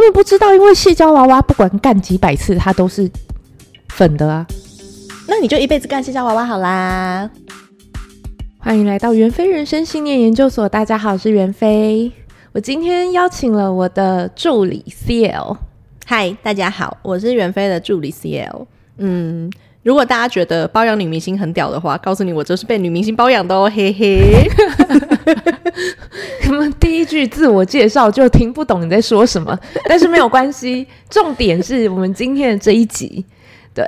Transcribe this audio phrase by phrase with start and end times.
[0.00, 3.06] 他们不知道，因为矽胶娃娃不管干几百次，它都是
[3.90, 4.46] 粉的啊。
[5.28, 7.30] 那你就一辈子干矽胶娃娃好啦。
[8.58, 12.10] 欢迎来到袁飞人生信念研究所，大家好，我是袁飞。
[12.52, 15.58] 我今天邀请了我的助理 CL。
[16.06, 18.64] 嗨，大家好，我是袁飞的助理 CL。
[18.96, 24.48] 嗯，如果大家觉得包养女明星很屌的话，告诉你，我就是被女明星包养的哦，嘿嘿。
[26.42, 29.58] 他们第一句自我介绍就听不懂你在说什么，
[29.88, 33.24] 但是没有关系，重点是我们今天的这一集，
[33.74, 33.84] 对。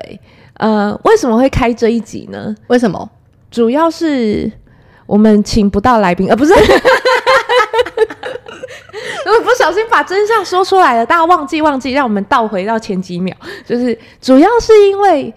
[0.59, 2.55] 呃，为什么会开这一集呢？
[2.69, 3.11] 为什么？
[3.51, 4.51] 主要是
[5.07, 6.53] 我们请不到来宾，呃，不是，
[9.25, 13.35] 如果不小心把真相说出来了，大家忘记忘记，让我们倒回到前几秒，
[13.67, 15.35] 就是主要是因为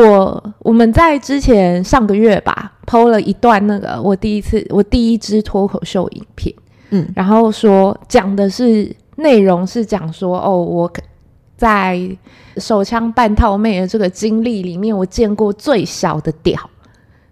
[0.00, 6.54] 我我们在之前上个月吧，PO 了一段那个我第一次我第一支脱口秀影片，
[6.90, 10.90] 嗯，然后说讲的是内容是讲说哦我。
[11.54, 12.10] 在
[12.56, 16.58] 手枪半套妹的这个经历里面，我见过最小的屌，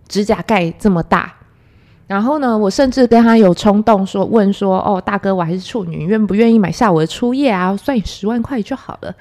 [0.07, 1.35] 指甲盖这么大。
[2.11, 7.77] 然后呢，我甚至跟他有冲动说，问说：“哦，大哥，我还是处女，愿不愿意买下我的初夜啊？
[7.77, 9.15] 算你十万块就好了。”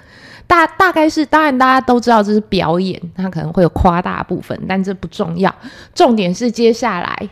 [0.47, 5.53] 大大概是，当然大家都知道这是表演，他可能会有夸大部分，但这不重要。
[5.93, 7.29] 重点是接下来。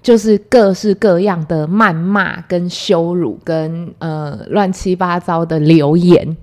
[0.00, 6.36] 就是各式各样的谩骂、跟羞辱、跟呃乱七八糟的留言，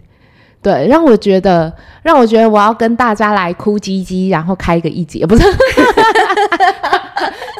[0.61, 1.73] 对，让我觉得，
[2.03, 5.43] 让我觉得我要跟大家来哭唧唧，然后开个一节，不是？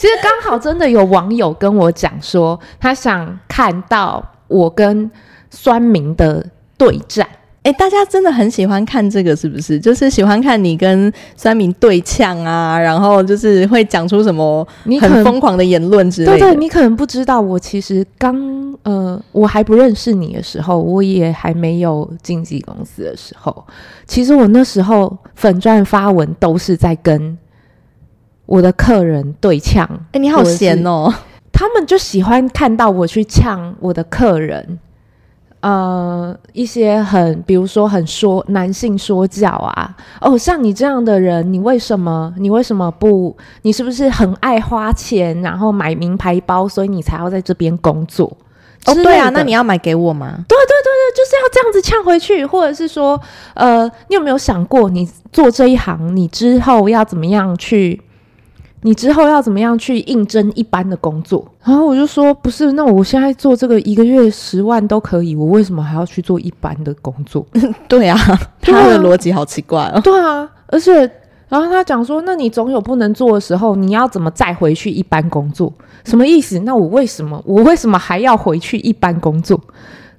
[0.06, 5.10] 其实刚好真的有网友跟我讲说，他想看到我跟
[5.50, 6.46] 酸民的
[6.78, 7.28] 对战。
[7.64, 9.80] 哎，大家真的很喜欢看这个，是不是？
[9.80, 14.64] 就是喜欢看你跟酸民对呛啊，然后就是会讲出什么
[15.02, 16.38] 很疯狂的言论之类的。
[16.38, 18.38] 对对，你可能不知道，我其实刚
[18.84, 23.66] 呃，我还不认识你的时候，我也还没有经纪公司的时候，
[24.06, 27.36] 其实我那时候粉钻发文都是在跟
[28.46, 29.90] 我的客人对呛。
[30.12, 31.14] 哎，你好闲哦！
[31.52, 34.80] 他们就喜欢看到我去呛我的客人。
[35.62, 48.32] 呃，一些很，比如说很说男性说教啊，哦，像你这样的人，你为什么，你为什么不，你是不是很爱花钱，然后买名牌包，所以你才要在这边工作？
[48.86, 50.28] 哦，对啊，那你要买给我吗？
[50.48, 53.20] 对对对对，就是要这样子呛回去，或者是说，
[53.56, 58.00] 呃，你有没有想过，你做这一行，你之后要怎么样去？
[58.86, 61.44] 你之后要怎么样去应征一般的工作？
[61.64, 67.44] 然后我就说，不是，那我现在做这个一个月十万都可以，我为什么还要去做一般的工作？
[67.90, 68.16] 对啊，
[68.62, 70.00] 他的逻辑好奇怪哦。
[70.02, 70.94] 对啊，而且，
[71.50, 75.74] 然后他讲说，那你总有不能做的时候，你要怎么再回去一般工作？
[76.04, 76.60] 什么意思？
[76.60, 79.60] 那我为什么，我为什么还要回去一般工作？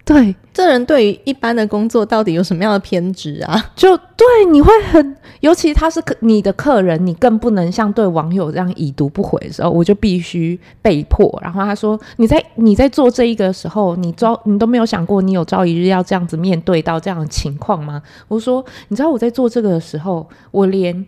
[0.06, 3.72] 对，这人对于一般的工作到底有什么样的偏执啊？
[3.74, 11.36] 就对，你会很，尤其他是客你的客人，你更不能像对网友这样已读不回的时候，我就必须被迫。
[11.42, 21.04] 然后他说：“你在你在做这一个的时候，你招你都没有想过，你有朝一日要这样子面对到这样的情况吗？”我说：“你知道我在做这个的时候，我连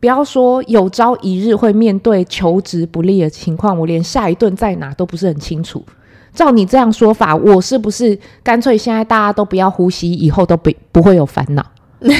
[0.00, 5.84] 不要说有朝一日会面对求职不利的情况，我连下一顿在哪都不是很清楚。”
[6.34, 11.64] 照你这样说法，我是不是干脆现在大家都不要呼吸，以后都不不会有烦恼？
[12.02, 12.16] 他他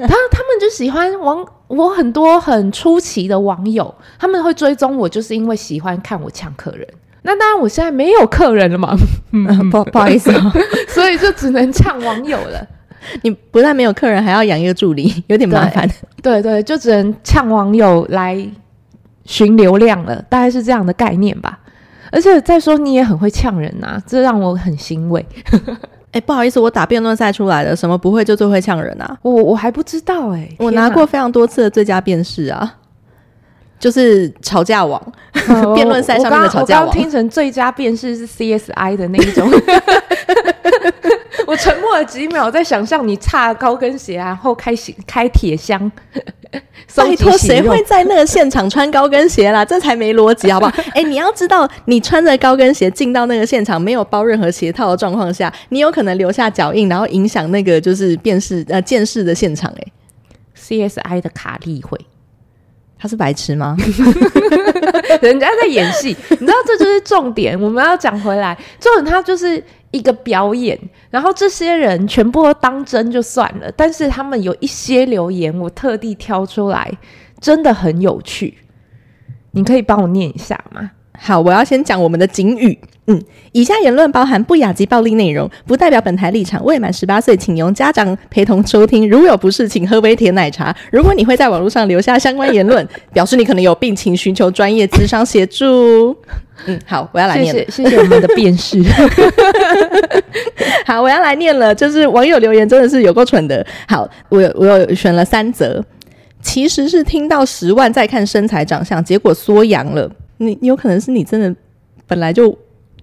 [0.00, 6.86] 们就喜欢网，我很多很出奇的网友，他们会追踪我，就是因为喜欢看我抢客人。
[7.22, 8.96] 那当然，我现在没有客人了嘛，
[9.32, 10.32] 嗯不不好意思，
[10.88, 12.66] 所以就只能呛网友了。
[13.22, 15.86] 你不但没有客人，还要养一个助理，有点麻烦。
[16.22, 18.46] 对对，就只能呛网友来
[19.26, 21.58] 寻流量了，大概是这样的概念吧。
[22.14, 25.24] 而且再说你也很会呛人呐、啊，这让我很欣慰。
[26.12, 29.18] 哎、欸，不好意思，我打辩论赛出来的，什么不会就最会呛人啊？
[29.22, 32.76] 我我还不知道哎、欸，我拿过非常多次的最佳辩士啊，
[33.80, 35.02] 就是吵架王，
[35.74, 36.86] 辩论赛上面的吵架王。
[36.86, 39.50] 我刚听成最佳辩士是 CSI 的那一种。
[41.48, 44.72] 我沉默了几秒，在想象你擦高跟鞋，然后开
[45.06, 45.90] 开铁箱。
[46.94, 49.64] 拜托，谁会在那个现场穿高跟鞋啦？
[49.66, 50.72] 这才没逻辑，好不好？
[50.94, 59.80] 哎、欸，你要知道，你穿着高跟鞋进到那个现场，没有包任何鞋套的状况下，你有可能留下脚印，然后影响那个就是辨识呃鉴识的现场、欸。
[59.80, 59.92] 哎
[60.56, 61.98] ，CSI 的卡利会，
[62.96, 63.76] 他是白痴吗？
[65.20, 67.60] 人家在演戏，你知道这就是重点。
[67.60, 69.60] 我们要讲回来，重点他就是。
[69.94, 70.76] 一个表演，
[71.08, 76.90] 然后这些人全部都当真就算了，但是他们有一些留言，我特地挑出来，
[77.40, 78.58] 真的很有趣。
[79.52, 80.90] 你可以帮我念一下吗？
[81.16, 82.76] 好，我要先讲我们的警语。
[83.06, 86.64] 嗯，以下言论包含不雅及暴力内容，不代表本台立场。
[86.64, 89.08] 未满十八岁，请由家长陪同收听。
[89.08, 90.74] 如有不适，请喝杯甜奶茶。
[90.90, 96.16] 如果你会在网络上留下相关言论，表示你可能有病，请寻求专业咨商协助。
[96.66, 97.60] 嗯，好，我要来念了。
[97.64, 98.82] 谢谢，谢谢我们的辩士。
[100.86, 101.74] 好，我要来念了。
[101.74, 103.64] 就是网友留言真的是有够蠢的。
[103.88, 105.82] 好，我有我有选了三则，
[106.42, 110.10] 其实是听到十万再看身材长相，结果缩阳了。
[110.38, 111.54] 你你有可能是你真的
[112.06, 112.56] 本来就。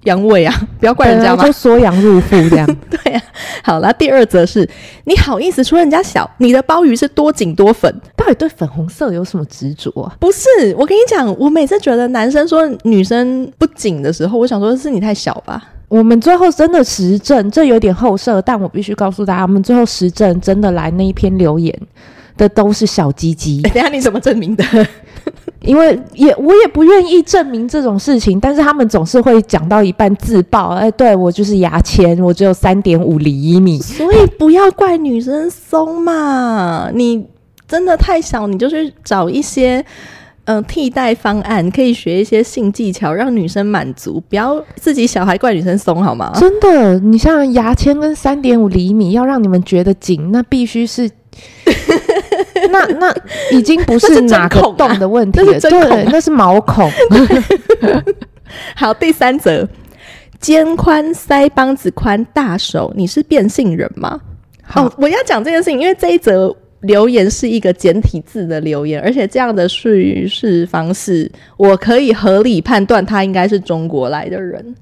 [0.05, 0.61] 阳痿啊！
[0.81, 2.65] 不要怪人家嘛，就缩阳入腹这样。
[2.89, 3.29] 对呀、啊，
[3.63, 4.67] 好了，第二则是
[5.03, 6.27] 你好意思说人家小？
[6.39, 7.93] 你的鲍鱼是多紧多粉？
[8.15, 10.17] 到底对粉红色有什么执着啊？
[10.19, 15.63] 不是，我跟你讲，我每次觉得男生说女生不紧的时候，我想说是你太小吧。
[15.91, 21.77] 我们最后真的实证，这有点后设，但我必须告诉大家，我们最后实证真的来那一篇留言
[22.37, 23.61] 的都是小鸡鸡。
[23.73, 24.63] 等下你怎么证明的？
[25.59, 37.27] 因为也我也不愿意证明这种事情，但是他们总是会讲到一半自爆，哎，对我就是牙签，我只有三点五厘米，所以不要怪女生松嘛，你
[37.67, 39.85] 真的太小，你就去找一些
[40.45, 46.31] 嗯、呃、替代方案，可以学一些性技巧，让女生满足，不要自己小孩怪女生松好吗？
[46.35, 51.09] 真的，你像牙签跟三点五厘米，要让你们觉得紧，那必须是。
[52.69, 53.13] 那那
[53.51, 56.89] 已经不是哪个洞的问题了， 对，那是毛孔。
[58.75, 59.67] 好，第三则，
[60.39, 64.19] 肩宽、腮帮子宽、大手，你是变性人吗？
[64.61, 74.75] 好，哦、我要讲这件事情，因为这一则留言是一个简体字的留言，而且这样的叙事方式，我可以合理判断他应该是中国来的人，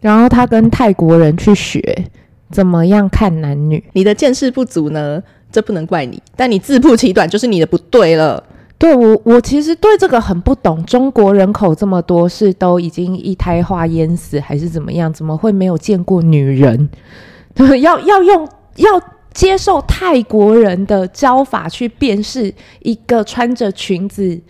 [0.00, 2.04] 然后他跟泰国人去学
[2.50, 3.82] 怎么样看男女。
[3.92, 5.22] 你的见识不足呢？
[5.50, 8.42] 这不能怪你，但你自曝其短就是你的不对了。
[8.78, 10.82] 对，我，我其实对这个很不懂。
[10.86, 15.12] 中国人口这么多，是都已经一胎化淹死，还是怎么样？
[15.12, 16.88] 怎么会没有见过女人？
[17.80, 19.00] 要要用要
[19.32, 24.40] 接受泰国人的教法去辨识一个穿着裙子，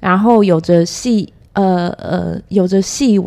[0.00, 3.20] 然后有着细呃呃有着细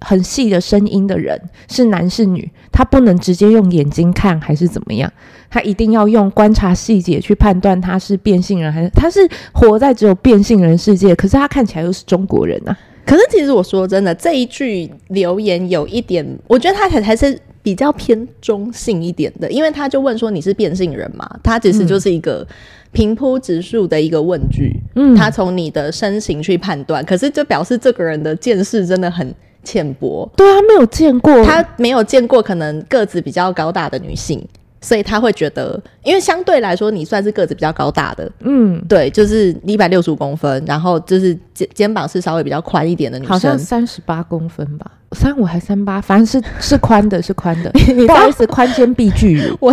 [0.00, 2.50] 很细的声音的人是男是女？
[2.70, 5.10] 他不能直接用眼睛看，还是怎么样？
[5.48, 9.20] 他一定要用观察细节去判断他是变性人还是他是
[9.52, 12.76] 活在只有变性人世界，可是他看起来又是中国人啊。
[13.06, 21.26] 可是其实我说真的，这一句留言有一点，我觉得他才才是比较偏中性一点的，因为他就问说你是变性人嘛？
[21.42, 22.46] 他其实就是一个
[22.92, 30.30] 平铺直述的一个问句，嗯，他从你的身形去判断，可是就表示这个人的见识真的很浅薄。
[30.36, 34.46] 对啊，没有见过，他没有见过可能个子比较高大的女性。
[34.84, 47.70] 所以他会觉得，因为相对来说你算是个子比较高大的，嗯，对，就是一百六十五公分，然后就是肩肩膀是稍微比较宽一点的女生，好像三十八公分吧，三五还三八，反正是是宽的，是宽的。
[48.06, 49.56] 不好意思，宽肩臂巨乳。
[49.58, 49.72] 我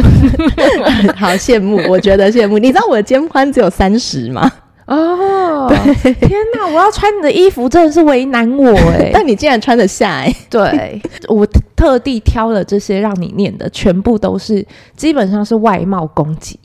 [1.18, 2.58] 好羡慕，我觉得羡慕。
[2.58, 4.50] 你知道我的肩宽只有三十吗？
[4.94, 6.68] 哦，对天哪！
[6.68, 10.36] 我要穿你的衣服真的是为难我哎，但你竟然穿得下哎。
[10.50, 11.48] 对，我
[11.78, 14.66] 特地挑了这些让你念的，全部都是
[14.98, 16.60] 基本上是外貌攻击。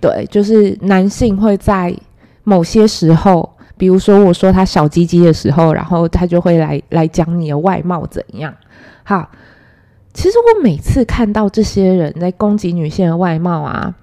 [0.00, 1.94] 对，就是男性会在
[2.42, 8.52] 某些时候，比如说我说他小鸡鸡的时候，然后他就会来来讲你的外貌怎样。
[9.04, 9.30] 好，
[10.12, 13.94] 其实我每次看到这些人在攻击女性的外貌啊。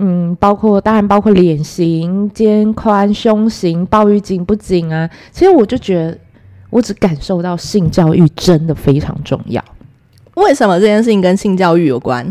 [0.00, 5.10] 嗯，包括当然包括脸型、肩宽、胸型、鲍鱼紧不紧啊？
[5.32, 6.18] 其实我就觉得，
[6.70, 9.62] 我只感受到性教育真的非常重要。
[10.34, 12.24] 为什么这件事情跟性教育有关？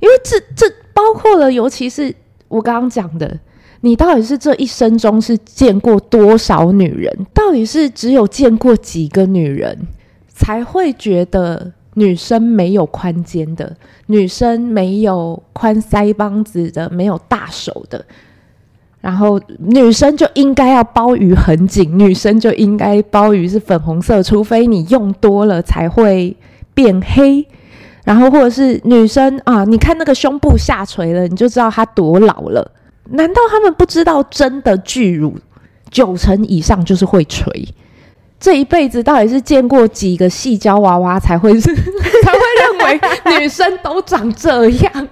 [0.00, 2.12] 因为这这包括了，尤其是
[2.48, 3.38] 我刚刚讲的，
[3.82, 7.26] 你到底是这一生中是见过多少女人？
[7.32, 9.78] 到底是只有见过几个女人
[10.26, 11.72] 才会觉得？
[11.94, 18.04] 女生没有宽肩的，女生没有宽腮帮子的，没有大手的，
[19.00, 26.36] 然后女生就应该要包鱼很紧，女生就应该包鱼是粉红色，除非你用多了才会
[26.74, 27.46] 变黑。
[28.04, 32.70] 然后或者是女生啊，你看那个胸部下垂了，你就知道她多老了。
[33.10, 35.34] 难道他们不知道真的巨乳
[35.90, 37.68] 九成以上就是会垂？
[38.40, 41.60] 这一辈子到底是见过几个矽胶娃娃才会是
[42.24, 45.08] 才会认为女生都长这样？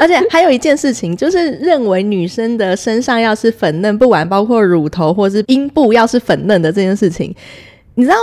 [0.00, 7.32] 而且还有一件事情，就是认为女生的身上要是粉嫩，不管包括乳头或是阴部要是粉嫩的这件事情，
[7.94, 8.16] 你知道，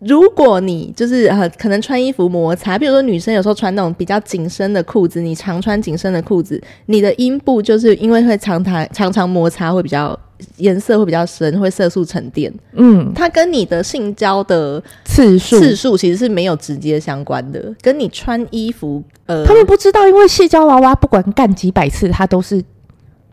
[0.00, 10.18] 如果你就是呃可能穿衣服摩擦，比如说女生有时候穿那种比较紧身的裤子，你常穿紧身的裤子，你的阴部就是因为会常常常常摩擦会比较。
[10.56, 12.52] 颜色会比较深，会色素沉淀。
[12.72, 19.02] 嗯，它跟你的性交的次数次数其实是没有直接相关的，跟你穿衣服。
[19.26, 22.62] 呃，他们不知道，因为矽胶娃娃不管干几百次，它都是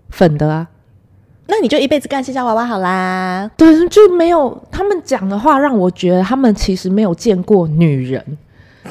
[0.09, 0.67] 粉的啊。
[1.49, 3.49] 那你就一辈子干矽胶娃娃好啦。
[3.55, 8.37] 对，就没有他们讲的话，让我觉得他们其实没有见过女人，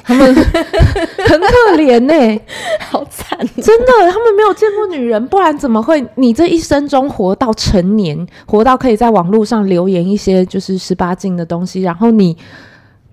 [0.02, 2.40] 他们 很可怜呢、欸，
[2.90, 6.04] 好惨，真的，他们没有见过女人，不然怎么会？
[6.16, 12.36] 你这一生中活到成年，活到可以在网络上留言一些就是十八禁的东西，然后你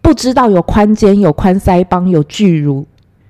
[0.01, 2.85] 不知道有宽肩、有宽腮帮、有巨乳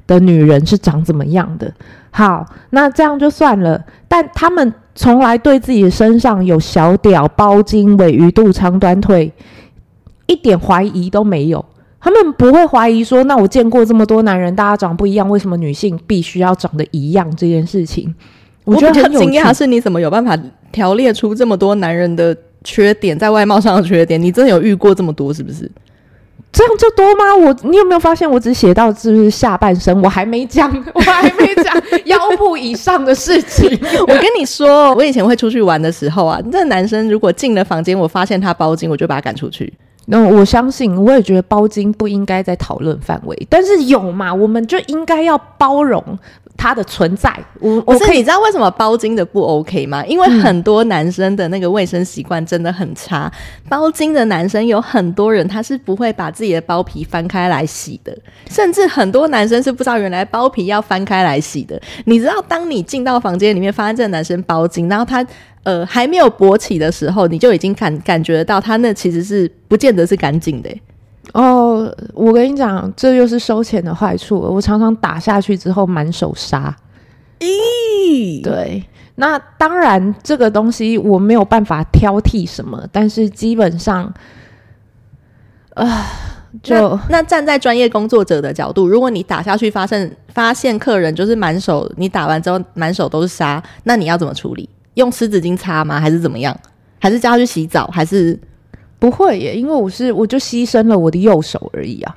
[0.08, 1.74] 的女人是长怎么样的？
[2.12, 4.74] 好，那这样就算了，但他们。
[4.96, 9.34] 从来对自己身上有小屌、包茎、尾鱼肚、长短腿
[10.28, 11.66] 一点怀疑都没有。
[12.04, 18.14] 他们不会怀疑说，那我见过这么多男人，大家长不一样，为什么女性必须要长得一样这件事情？
[18.66, 20.38] 我觉得很惊讶，是你怎么有办法
[20.72, 24.22] 条列出这么多男人的缺点，在外貌上的缺点？
[24.22, 25.72] 你真的有遇过这么多，是不是？
[26.52, 27.36] 这样就多吗？
[27.36, 33.66] 我你有没有发现，我只写到是不是下半身，我还没讲，我还没讲腰部以上的事情。
[34.02, 39.72] 我跟你说，我以前会出去玩的时候啊，那男生如果进了房间，我发现他包茎，我就把他赶出去。
[40.06, 46.04] 那我相信，我也觉得包金不应该在讨论范围，但是有嘛，我们就应该要包容。
[46.64, 47.30] 它的存在，
[47.60, 50.02] 我我可以，你知道为什么包茎的不 OK 吗？
[50.06, 53.30] 因为很多男生的那个卫生习惯真的很差。
[53.36, 58.18] 嗯、包茎的男生有很多人他是不会把自己的包皮翻开来洗的，
[58.50, 61.78] 甚至很多男生是不知道原来包皮要翻开来洗的。
[62.06, 65.26] 你知道，当你进到房间里面发现这个男生包茎，然后他
[65.64, 70.82] 呃还没有勃起的时候，你就已经感感觉到他那其实是不见得是干净的、欸。
[71.32, 74.38] 哦，我跟你讲，这就是收钱的坏处。
[74.38, 76.76] 我常常打下去之后满手沙。
[77.40, 78.84] 咦，对，
[79.16, 84.04] 那当然这个东西我没有办法挑剔什么，但是基本上，
[85.74, 86.06] 啊、呃，
[86.62, 86.76] 就
[87.10, 94.70] 那，那站在专业工作者的角度，如果你打下去发现发现客人就是满手，你打完之后满手都是沙，那你要怎么处理？
[94.96, 96.00] 用湿纸巾擦吗？
[96.00, 96.56] 还是怎么样？
[97.00, 97.88] 还是叫他去洗澡？
[97.88, 98.40] 还是？
[99.04, 102.16] 不会耶，因为我是我就牺牲了我的右手而已啊。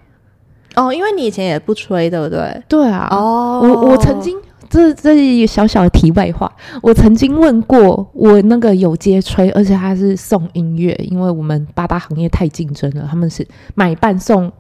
[0.76, 2.62] 哦，因为你以前也不吹，对不对？
[2.69, 3.09] 对啊。
[3.11, 4.38] 哦，我我曾经
[4.71, 6.49] 这这是一小小的题外话，
[6.81, 14.52] 我曾经问过我那个有接吹，而且他是送音乐，因为我们八大行业太竞争了，他们是买半送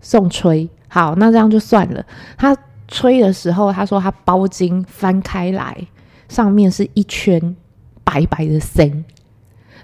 [0.00, 0.66] 送吹。
[0.88, 2.02] 好，那这样就算了。
[2.38, 2.56] 他
[2.88, 5.76] 吹的时候，他说他包金翻开来，
[6.30, 7.54] 上面是一圈
[8.04, 9.04] 白白的线。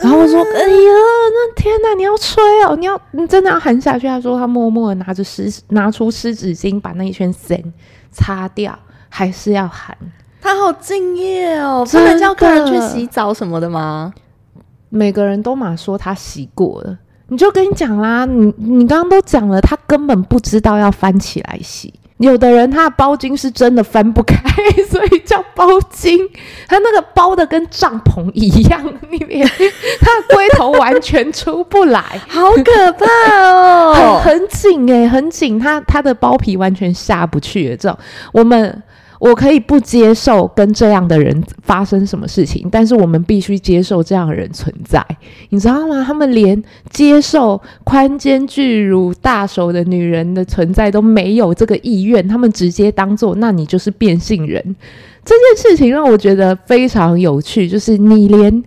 [0.00, 0.93] 然后我说：“哎呀，
[1.33, 1.95] 那天哪！
[1.97, 7.62] 你要吹哦，你要你真的要含下去。”他说：“他默默的拿着湿拿出湿纸巾，把那一圈线
[8.12, 8.78] 擦掉，
[9.09, 9.97] 还是要含。”
[10.40, 14.12] 他好敬业哦，不能叫客人去洗澡什么的吗？
[14.88, 21.93] 每个人都嘛说他洗过了，你就跟你讲啦，你你刚刚都讲了，他根本不知道要翻起来洗。
[22.18, 24.37] 有的人他的包巾是真的翻不开，
[24.90, 26.18] 所以叫包巾。
[26.68, 29.46] 他那个包的跟帐篷一样，里面
[30.00, 33.06] 他的龟头完全出不来，好可怕
[33.38, 37.70] 哦，很紧诶、欸，很紧，他他的包皮完全下不去。
[37.76, 37.98] 这种
[38.32, 38.82] 我们。
[39.18, 45.04] 我可以不接受跟这样的人发生什么事情，但是我们必须接受这样的人存在，
[45.50, 46.04] 你知道吗？
[46.04, 54.76] 他们连接受宽肩巨乳大手的女人的存在都没有这个意愿，他们直接当做那你就是变性人。
[55.25, 58.62] 这件事情让我觉得非常有趣，就是你连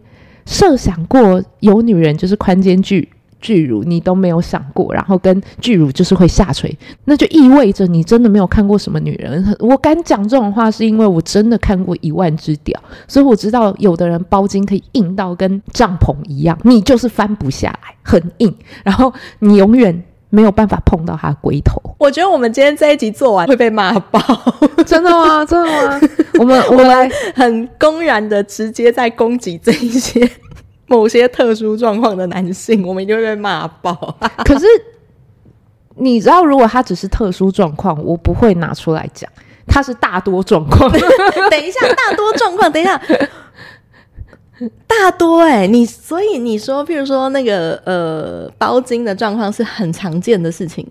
[0.46, 3.08] 设想过有女人就是宽肩巨。
[3.41, 6.74] 巨乳你都没有想过，然后跟巨乳就是会下垂，
[7.05, 9.55] 那就意味着你真的没有看过什么女人。
[9.60, 21.81] 我敢讲这种话，是因为我真的看过一万只屌，所以我知道有的人包茎可以硬到跟帐篷一样，你就是翻不下来，很硬，然后你永远没有办法碰到他的龟头。
[21.98, 24.19] 我觉得我们今天这一集做完会被骂爆，
[24.86, 25.43] 真的吗？
[25.45, 26.00] 真的吗？
[26.39, 30.29] 我们我们很公然的直接在攻击这一些。
[30.91, 33.95] 某些特殊状况的男性，我们一定会被骂爆。
[34.43, 34.65] 可是
[35.95, 39.31] 你知道，如果他只是特殊状况，我不会拿出来讲。
[39.65, 40.91] 他是大多状况。
[41.50, 43.01] 等一下，大多状况，等一下，
[44.86, 50.86] 大多哎、欸，你所以你说，譬如说那个呃包茎的状况是很常见的事情。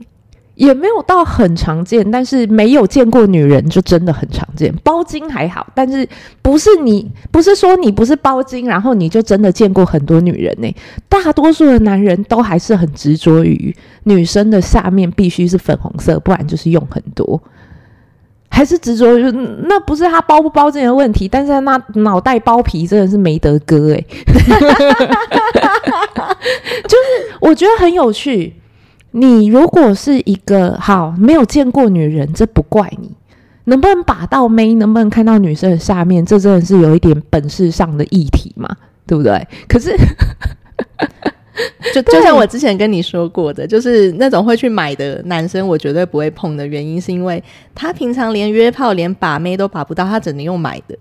[0.60, 4.70] 也没有到很常见，但是没有见过女人就真的很常见。
[4.84, 6.06] 包茎还好，但是
[6.42, 10.70] 不是你不是说你不是包茎，然后你就真的见过很多女人呢、
[11.08, 13.74] 大多数的男人都还是很执着于
[14.04, 17.42] 女生的下面必须是粉红色，不然就是用很多。
[18.50, 19.22] 还是执着于
[19.62, 24.04] 那不是他包不包这个问题，但是那脑袋包皮真的是没得割哎，
[26.84, 28.59] 就是我觉得很有趣。
[29.12, 33.10] 你如果是一个好没有见过女人，这不怪你。
[33.64, 38.68] 能不能把到妹，能不能看到女生的下面，这真的是有一点本事上的议题嘛，
[39.06, 39.46] 对不对？
[39.68, 39.94] 可是，
[41.94, 47.40] 就 就像我之前跟你说过的，就是那种会去买的男生，我绝对不会碰的原因，是因为
[47.74, 50.96] 他平常连约炮、连把妹都把不到，他只能用买的，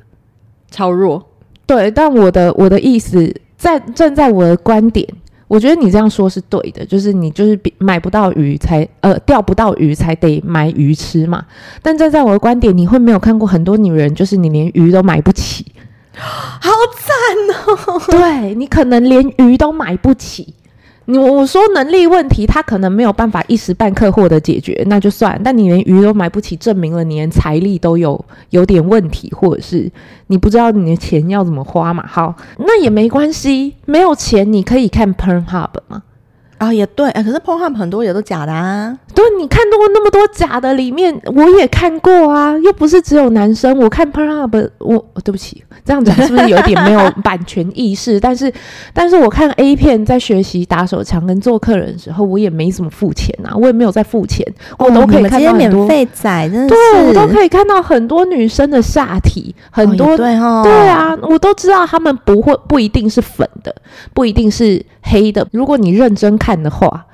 [0.70, 1.26] 超弱。
[1.66, 5.08] 对，但我的我的意思，在站在我的观点。
[5.50, 11.44] 我觉得你这样说是对的，就是你就是买不到鱼才呃钓不到鱼才得买鱼吃嘛。
[11.82, 15.66] 但站在我的观点，你会没有看过很多女人，就是你连鱼都买不起，
[16.16, 18.02] 好惨哦！
[18.12, 20.54] 对，你可能连鱼都买不起。
[21.10, 25.42] 你我说能力问题，他可能没有办法一时半刻获得解决，那就算。
[25.44, 29.92] 但你连鱼都买不起，证明了你连财力都有有点问题，或者是
[30.28, 32.06] 你不知道你的钱要怎么花嘛？
[32.06, 36.04] 好，那也没关系，没有钱你可以看 Pornhub 吗？
[36.60, 38.94] 啊、哦，也对，可是 Pornhub 很多也都假的啊。
[39.16, 43.78] 对，你看到过那么多假的，里面我也看过啊，又不是只有男生。
[43.80, 48.20] 我看 Pornhub，我对不起，这样讲是不是有点没有版权意识？
[48.20, 48.52] 但是，
[48.94, 54.46] 但是我看 A 片，在学习打手枪跟做客人的时候，我也没怎么付钱啊，我也没有在付钱，
[54.78, 63.74] 哦、我都可以看到很多免费仔，真的是，对，我都可以看到很多女生的下体，很多、哦、对哦，对啊，我都知道他们不会不一定是粉的，
[64.14, 65.48] 不一定是黑的。
[65.54, 66.49] 如果你认真看。
[66.50, 67.06] 看的话，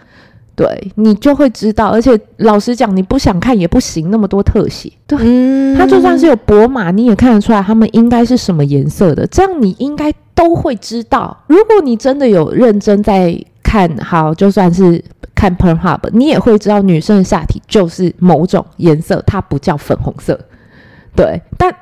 [0.55, 0.65] 对
[0.95, 1.89] 你就会知道。
[1.89, 4.89] 而且老实讲，你不想看也不行，那么多特写。
[5.05, 9.27] 对，嗯、它就算是有博马，你也看得出来他们应该是什么颜色的。
[9.27, 11.37] 这样你应该都会知道。
[11.47, 15.03] 如果你真的有认真在看，好，就算是
[15.35, 20.39] 看 Pornhub，你也会知道女生的下体就是某种颜色，它不叫粉红色。
[21.13, 21.75] 对，但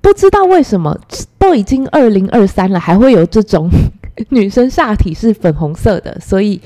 [0.00, 0.98] 不知道为什么，
[1.38, 3.70] 都已经二零二三了，还会有这种。
[4.30, 6.60] 女生下体是粉红色的，所以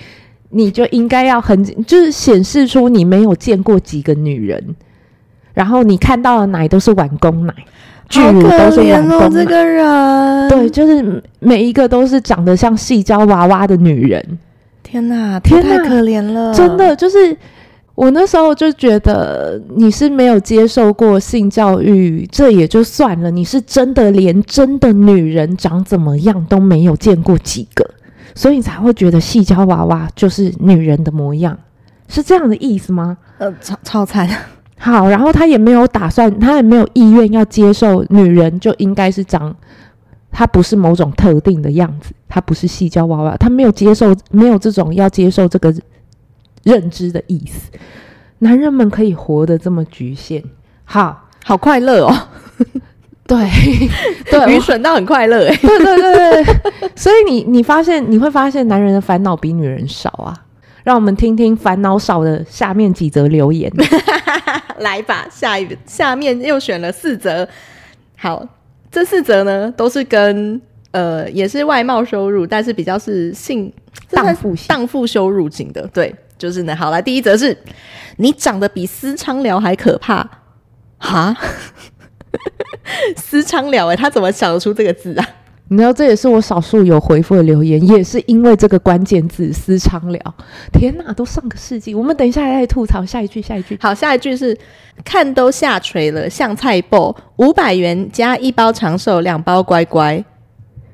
[0.50, 4.76] 你就应该要很，就是显示出你没有见过几个女人，
[5.54, 7.54] 然后你看到的奶都是碗公奶，
[8.08, 9.30] 巨乳都是碗公奶。
[9.30, 14.38] 这个人，对，就是每一个都是长得像细胶娃娃的女人。
[14.82, 17.36] 天哪，天哪，太可怜了，真的就是。
[17.96, 23.30] 我那时候就觉得你是没有接受过性教育，这也就算了。
[23.30, 27.88] 你是真的连真的女人长怎么样都没有见过几个，
[28.34, 31.58] 所以你才会觉得细胶娃娃就是女人的模样，
[32.06, 33.16] 是这样的意思吗？
[33.38, 34.28] 呃，超超惨。
[34.78, 39.56] 好，然后他也没有打算，他也没有意愿要接受女人就应该是长，
[40.30, 45.74] 她不是某种特定的样子，她不是细胶娃娃，他没有接受，没有这种要接受这个。
[46.66, 47.70] 认知的意思，
[48.40, 50.42] 男人们可以活得这么局限，
[50.84, 52.12] 好好快乐哦。
[53.26, 53.38] 对
[54.30, 55.56] 对， 愚蠢到很快乐 哎。
[55.56, 56.44] 对对对对，
[56.94, 60.42] 所以你你发现你会发现，男人的烦恼比女人少啊。
[60.82, 63.72] 让我们听听烦恼少的下面几则留言。
[64.78, 67.48] 来吧，下一下面又选了四则。
[68.16, 68.46] 好，
[68.90, 70.60] 这四则呢都是跟
[70.92, 73.72] 呃也是外貌羞辱，但是比较是性
[74.10, 76.14] 荡妇荡妇羞辱型的，对。
[76.38, 77.56] 就是呢，好了，第一则是，
[78.16, 80.28] 你长得比私娼寮还可怕，
[80.98, 81.36] 哈，
[83.16, 85.26] 私娼寮哎，他怎么想得出这个字啊？
[85.68, 90.34] 你知道这也是我少数有回复的留言，也是因为这个关键字“私娼聊”。
[90.72, 93.76] 天哪，都上个世纪，我们等一下来吐槽下一句，下一句。
[93.82, 94.56] 好，下一句是
[95.04, 100.24] 看都下垂了，像菜脯，五百元加一包长寿，两包乖乖。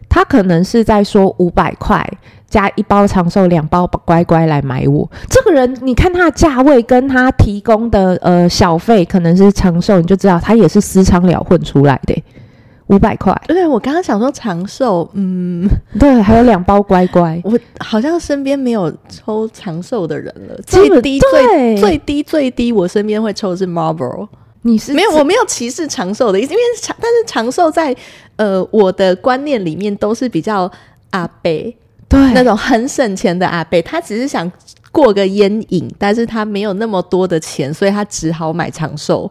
[0.09, 2.03] 他可能是在说五百块。
[2.53, 5.11] 加一包长寿，两包乖乖来买我。
[5.31, 12.23] 这个人，你看他的价位跟他提供的呃小费，可能是长寿，你就知道他也是私娼寮混出来的。
[12.89, 15.67] 五百块，对，我刚刚想说长寿，嗯，
[15.99, 17.41] 对，还有两包乖乖。
[17.43, 20.61] 我好像身边没有抽长寿的人了。
[20.67, 24.29] 最低最最低最低，我身边会抽的是 Marlboro。
[24.63, 27.97] 你是没有，我没有歧视长寿的意思，因为长，但是长寿在
[28.37, 30.71] 呃我的观念里面都是比较
[31.11, 31.51] 阿伯。
[32.13, 34.51] 对，那种很省钱的阿伯，他只是想
[34.91, 39.31] 过个烟瘾，但是他没有那么多的钱，所以他只好买长寿。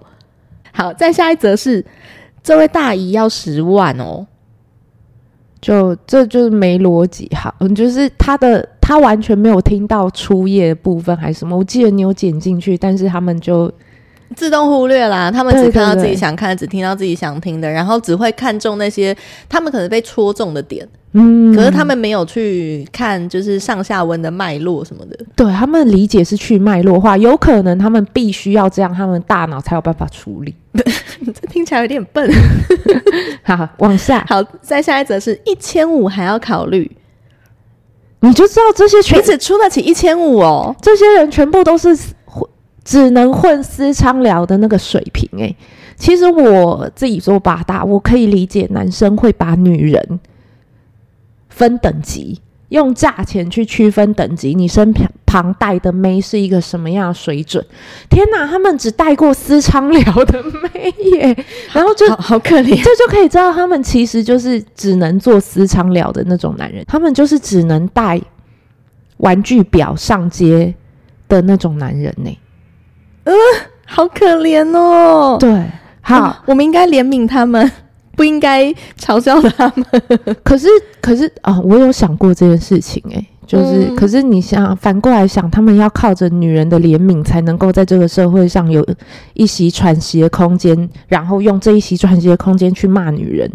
[0.72, 1.86] 好，再下一则是，
[2.42, 4.26] 这位大姨要十万哦，
[5.62, 7.28] 就这就是没逻辑。
[7.28, 13.72] 哈，就是他的他完全没有听到初夜的部分还是什么，我记得你有剪进去，但是他们就
[14.36, 19.16] 自动忽略啦，他们只看到自己想看的，对对对，只听到自己想听的，然后只会看中那些
[19.50, 20.88] 他们可能被戳中的点。
[21.14, 25.20] 嗯，可是他们没有去看，就是上下文的脉络什么的。
[25.36, 30.56] 对，他们理解是去脉络化，有可能他们必须要这样，他们大脑才有办法处理。
[30.74, 32.32] 这听起来有点笨。
[33.44, 34.26] 好，往下。
[34.30, 36.90] 好，再下一则是一千五还要考虑，
[38.22, 40.74] 你就知道这些全只出得起一千五哦。
[40.82, 42.06] 这些人全部都是混，
[42.92, 45.56] 只能混私娼寮的那个水平哎、欸。
[45.96, 50.20] 其实我自己做八大，我可以理解男生会把女人。
[51.48, 54.54] 分等级，用价钱去区分等级。
[54.54, 57.64] 你身旁旁带的妹是一个什么样的水准？
[58.10, 68.20] 天哪，他们只带过私娼寮的妹耶， 然后就好，好可怜，这就可以知道他们其实就是只能做私娼寮的那种男人，他们就是只能带
[69.18, 70.74] 玩具表上街
[71.30, 72.38] 的那种男人呢。
[73.24, 73.34] 呃，
[73.86, 75.38] 好可怜哦。
[75.40, 75.50] 对，
[76.02, 77.72] 好，嗯，我们应该怜悯他们。
[78.14, 78.66] 不应该
[79.00, 79.86] 嘲笑他们，
[80.44, 80.68] 可是
[81.02, 88.86] 可是啊，我有想过这件事情哎、欸，就是、嗯、可是你想反过来想，他们要靠着女人的怜悯才能够在这个社会上有
[89.34, 93.50] 一席喘息的空间，然后用这一席喘息的空间去骂女人，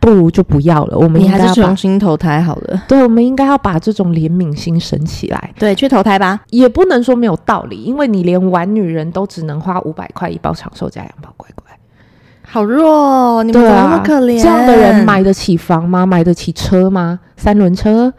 [0.00, 0.98] 不如就不要了。
[0.98, 2.82] 我们应该还是重新投胎好了。
[2.88, 5.52] 对，我们应该要把这种怜悯心升起来。
[5.58, 6.40] 对，去投胎吧。
[6.50, 11.64] 也不能说没有道理，因为你连玩女人都只能花五百块一包长寿加两包乖乖。
[12.50, 14.40] 好弱哦，你们怎么那么可怜？
[14.40, 16.06] 这样的人买得起房吗？
[16.06, 17.20] 买得起车吗？
[17.36, 18.12] 三轮车？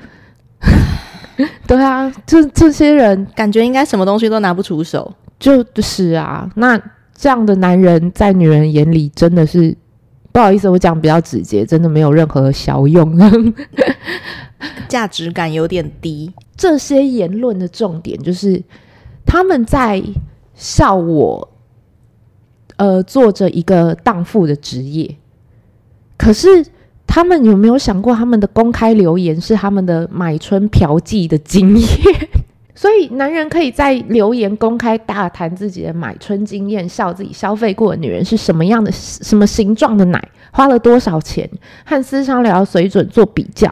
[1.65, 5.12] 对啊，这这些人感觉应该什么东西都拿不出手。
[5.39, 6.80] 就是啊，那
[7.15, 9.76] 这样的男人在女人眼里真的是
[10.39, 13.13] 不好意思，我讲比较直接，真的没有任何效用，
[14.88, 16.32] 价值感有点低。
[16.56, 18.63] 这些言论的重点就是
[19.25, 20.02] 他们在
[20.56, 21.49] 笑我。
[22.78, 25.17] 呃，做着一个荡妇的职业，
[26.15, 26.65] 可是
[27.06, 31.89] 他们有没有想过，他们的公开留言是他们的买春嫖妓的经验？
[32.80, 41.50] 所以男人可以在留言公开大谈自己的买春经验，笑自己消费过的女人是什么样的、什么形状的奶，花了多少钱，
[41.84, 43.70] 和私商聊水准做比较，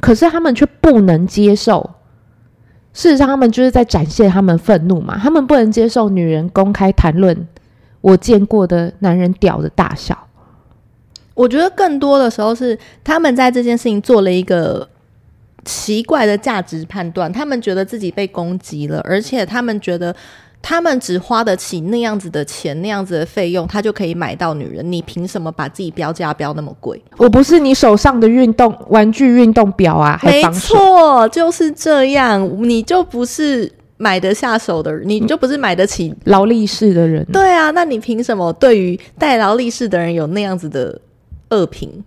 [0.00, 1.90] 可是他们却不能接受。
[2.94, 7.46] 事实上，他们就是在展现他们愤怒嘛，他们不能接受女人公开谈论。
[8.00, 10.16] 我见过的男人屌的大小，
[11.34, 14.88] 我觉得更多的时候是他们在这件事情做了一个
[15.66, 20.16] 奇怪的价值判断，他们觉得自己被攻击了，而且他们觉得
[20.62, 24.90] 他们只花得起那样子的钱，那样子的费用，他就可以买到女人。
[24.90, 26.98] 你凭什么把自己标价标那么贵？
[27.18, 33.70] 我不是你手上的运动玩具运动表啊，没错，就是这样，你就不是。
[33.98, 37.24] 买得下手的人，你就不是买得起劳力士的人。
[37.32, 41.00] 对啊，那你凭什么对于戴劳力士的人有那样子的
[41.48, 42.04] 恶评？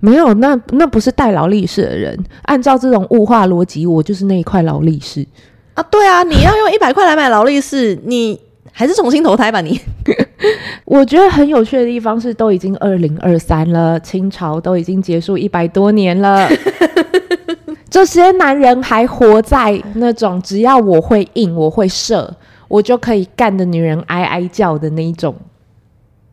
[0.00, 2.18] 没有，那那不是戴劳力士的人。
[2.42, 5.26] 按照这种物化逻辑，我就是那一块劳力士
[5.74, 5.82] 啊！
[5.84, 8.38] 对啊，你要用一百块来买劳力士，你
[8.72, 9.80] 还是重新投胎吧你。
[10.84, 16.48] 我觉得很有趣的地方是，都已经二零二三了，清朝都已经结束一百多年了。
[17.88, 22.36] 这些男人还活在那种只要我会硬，我会射，
[22.68, 25.34] 我就可以干的女人哀哀叫的那一种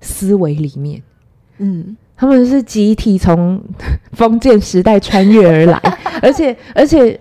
[0.02, 1.02] 思维里面。
[1.60, 3.62] 嗯，他们是集体从
[4.13, 5.82] 封建时代穿越而来，
[6.21, 7.19] 而且而且。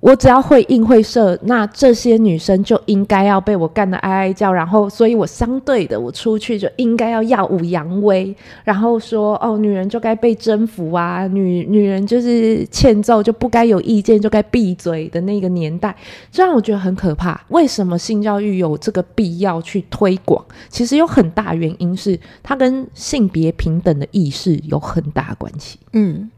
[0.00, 15.94] 我只要会硬会射，那这些女生就应该要被我干得哀哀叫，然后，所以我相对的，我出去就应该要耀武扬威，然后说哦，女人就该被征服啊，女女人就是欠揍就不该有意见，就该闭嘴的那个年代，
[16.30, 17.40] 这让我觉得很可怕。
[17.48, 20.44] 为什么性教育有这个必要去推广？
[20.68, 25.78] 其实有很大原因是它跟性别平等的意识有很大关系。
[25.92, 26.30] 嗯。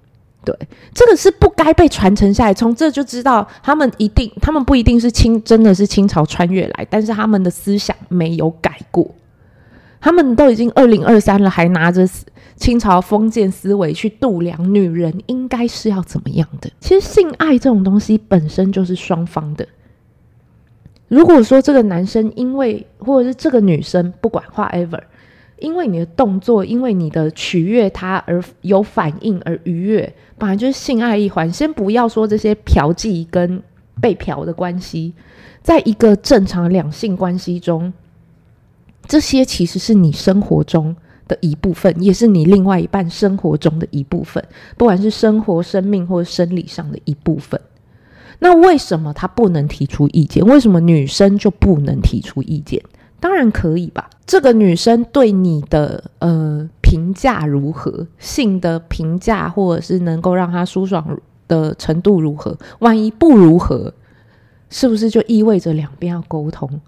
[0.42, 0.56] 对，
[0.94, 2.54] 这个是不该被传承下来。
[2.54, 9.14] 从这就知道，他们一定，他们不一定是清，真的是清朝穿越来，但是他们的思想没有改过。
[10.00, 12.08] 他们都已经二零二三了，还拿着
[12.56, 16.70] 清朝封建思维去度量女人应该是要怎么样的。
[16.80, 19.68] 其实性爱这种东西本身就是双方的。
[21.08, 25.00] 如果说这个男生因为，或者是这个女生不管 whatever。
[25.60, 31.52] 因为你的动作，因为你的取悦他而有反应而愉悦，本来就是性爱一环。
[31.52, 33.62] 先不要说这些嫖妓跟
[34.00, 35.12] 被嫖的关系，
[35.62, 37.92] 在一个正常两性关系中，
[39.06, 40.96] 这些其实是你生活中
[41.28, 44.42] 的一部分，也是你另外一半生活中的一部分，
[44.76, 47.60] 不管是生活、生命或生理上的一部分。
[48.38, 50.42] 那为什么他不能提出意见？
[50.46, 52.82] 为什么女生就不能提出意见？
[53.20, 54.08] 当然可以吧。
[54.26, 58.06] 这个女生对你的呃评价如何？
[58.18, 62.56] 性的评价，或者是能够让她舒爽的程度如何？
[62.78, 63.92] 万一不如何，
[64.68, 66.80] 是不是就意味着两边要沟通？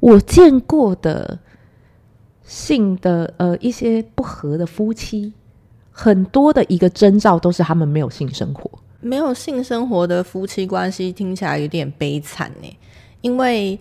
[0.00, 1.38] 我见过的
[2.44, 5.32] 性的呃一些不合的夫妻，
[5.90, 8.70] 很多的一个征兆都是他们没有性生活。
[9.00, 12.78] 没有性生活的夫妻关系听起来有点悲惨呢，
[13.20, 13.78] 因为。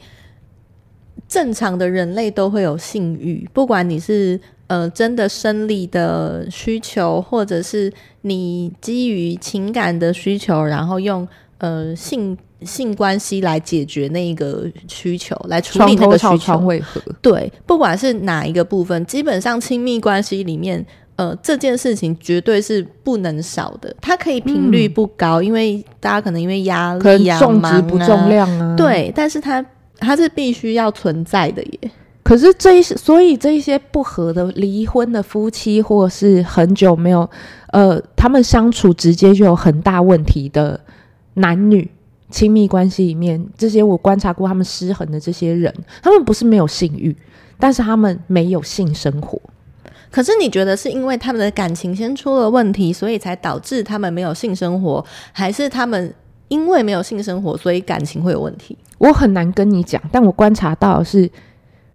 [1.33, 7.91] 正常的人类都会有性欲，不管你是呃真的生理的需求，或者是
[8.21, 16.61] 你基于情感的需求，然后用呃性性关系来解决那一个需求，来处理那个需求。
[17.19, 23.91] 对，不管是哪一个部分，基本上亲密关系里面，呃，这件事情绝对是不能少的。
[23.99, 29.65] 它可以频率不高，嗯、因为大家可能因为压力啊、重质不重量啊，对，但是它。
[30.03, 31.91] 它是必须要存在的耶。
[32.23, 37.29] 可是这一些，所以这一些不和的离婚的夫妻，或是很久没有，
[37.71, 40.79] 呃，他们相处直接就有很大问题的
[41.33, 41.91] 男女
[42.29, 47.13] 亲密关系里面，这些我观察过他们失衡的这些人，他们不是没有性欲，
[47.59, 49.41] 但是他们没有性生活。
[50.09, 56.13] 可是你觉得是因为他们的感情先出了问题，所以才导致他们没有性生活，还是他们
[56.49, 58.77] 因为没有性生活，所以感情会有问题？
[58.99, 61.29] 我很难跟你讲，但我观察到是，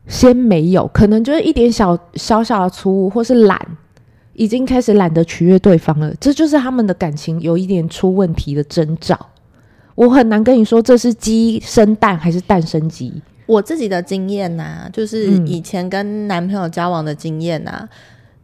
[0.06, 3.58] 先没有，可能就是一点小小小的错误，或是懒，
[4.34, 9.18] 已经开始懒得取悦对方了，这就是他们的感情有一点出问题的征兆。
[9.94, 13.12] 我很难跟你说这是鸡生蛋还是蛋生鸡。
[13.46, 17.88] 我自己的经验呐、啊，就是以前跟男朋友交往的经验呐、啊，嗯、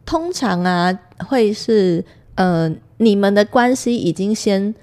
[0.05, 0.91] 通常啊
[1.27, 4.73] 会是呃你们的关系已经先。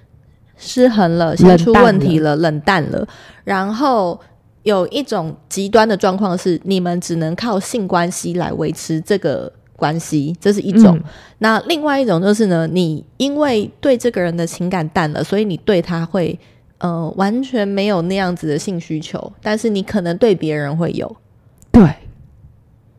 [0.63, 3.07] 失衡了，先出问题了，冷淡了。
[3.43, 4.19] 然后
[4.63, 10.97] 有一种极端的状况是，你们只能靠性关系来维持这个关系，这是一种。
[10.97, 11.03] 嗯、
[11.39, 16.39] 那另外一种就是呢，你因为对这个人的情感淡了，所以你对他会
[16.79, 21.17] 呃完全没有那样子的性需求，但是你可能对别人会有。
[21.73, 21.83] 对，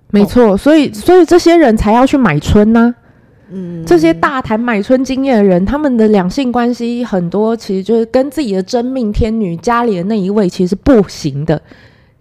[0.09, 0.51] 没错。
[0.51, 3.02] 哦、所以，所以这些人才要去买春呢、啊。
[3.51, 11.61] 嗯，这些大谈买春经验的人，他们的两性关系很多，其实就是跟自己的真命天女家里的那一位其实不行的，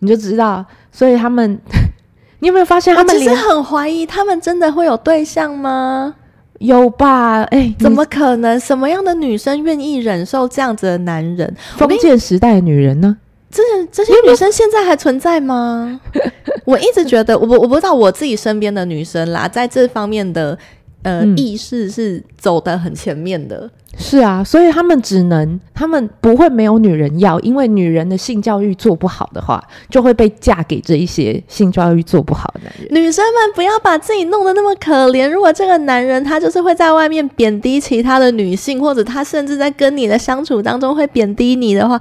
[0.00, 0.64] 你就知道。
[0.90, 1.58] 所以他们，
[2.40, 3.16] 你有没有发现他们？
[3.16, 6.14] 其实很怀疑他们真的会有对象吗？
[6.58, 7.42] 有吧？
[7.44, 8.61] 哎、欸，怎么可能？
[8.61, 11.54] 什么样的女生愿意忍受这样子的男人？
[11.76, 13.16] 封建时代的女人呢？
[13.50, 16.00] 这些这些女生现在还存在吗？
[16.66, 20.58] 我一直觉得，我不我不知道我自己身边的女生啦，在这方面的。
[21.02, 32.88] 呃，嗯、意识是走得很前面的，是啊，所以他们只能，他们不会没有女人要，因为女人的性教育做不好的话，就会被嫁给这一些性教育做不好的男人。
[32.90, 42.00] 女生们不要把自己弄得那么可怜，如果这个男人他就是会在外面贬低其他的女性，或者他甚至在跟你的相处当中会贬低你的话，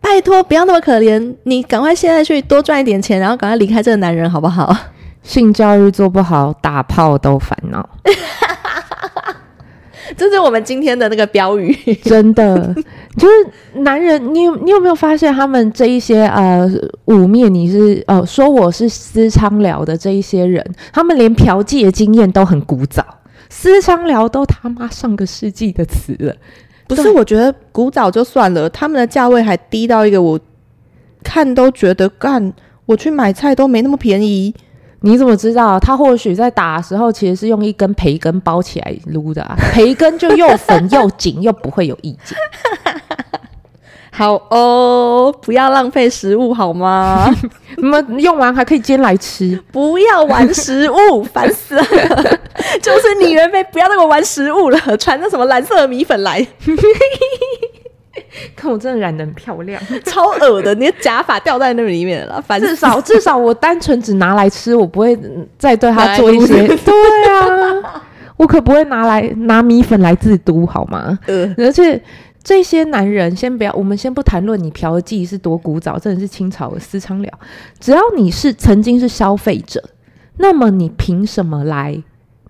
[0.00, 4.76] 拜托不要那么可怜，你赶快现在去多赚一点钱，然后赶快离开这个男人，好不好？
[5.26, 7.86] 性教育做不好，打炮都烦恼。
[10.16, 12.72] 这是我们今天的那个标语，真的
[13.18, 14.32] 就是男人。
[14.32, 16.64] 你有你有没有发现，他们这一些呃
[17.06, 23.04] 污蔑你是呃说我是私娼寮的这一些人，他们连嫖妓的经验都很古早，
[23.50, 26.32] 私娼寮都他妈上个世纪的词了。
[26.86, 30.38] 不是，我觉得古早就算了，他们的价位还低到一个我
[31.24, 32.52] 看都觉得干，
[32.86, 34.54] 我去买菜都没那么便宜。
[35.00, 35.78] 你怎么知道？
[35.78, 42.36] 他或许在打的时候，其实是用一根培根包起来撸的啊， 培根就又粉又紧，又不会有意见。
[44.10, 47.30] 好哦，不要浪费食物好吗？
[47.76, 51.84] 那么用完还可以煎来吃，不要玩食物，烦死了！
[52.80, 56.46] 就是你原本不要那么玩食物了，传那什么蓝色的米粉来。
[58.54, 60.74] 看我真的染的很漂亮， 超恶的！
[60.74, 65.18] 你的假发掉在那里面了， 反正至少至少我单纯只拿来吃，我不会
[65.58, 66.66] 再对它做一些。
[66.66, 66.94] 对
[67.30, 68.02] 啊，
[68.36, 71.18] 我可不会拿来拿米粉来自毒，好吗？
[71.26, 72.00] 呃、而且
[72.44, 77.28] 这些男人，先不要，我们先不谈论你嫖妓是多古早，真的是清朝的私娼了。
[77.80, 79.82] 只要你是曾经是消费者，
[80.38, 82.00] 那么你凭什么来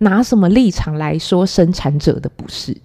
[0.01, 2.77] 拿什么立场来说生产者的不是？